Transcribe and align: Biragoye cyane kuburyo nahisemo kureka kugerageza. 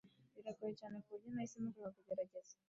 Biragoye 0.35 0.73
cyane 0.81 0.95
kuburyo 1.03 1.27
nahisemo 1.29 1.69
kureka 1.75 1.97
kugerageza. 1.97 2.53